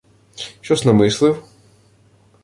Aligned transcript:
—Що-с 0.61 0.85
намислив? 0.85 1.43